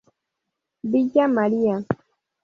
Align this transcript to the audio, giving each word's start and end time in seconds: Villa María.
Villa 0.83 1.27
María. 1.27 1.85